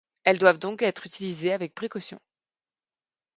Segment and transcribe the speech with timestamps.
[0.23, 2.19] Elles doivent donc être utilisées avec précaution.